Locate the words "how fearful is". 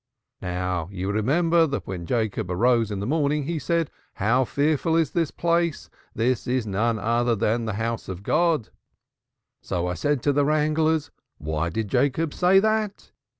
4.15-5.11